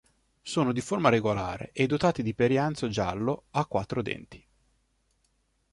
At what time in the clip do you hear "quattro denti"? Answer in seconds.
3.67-4.43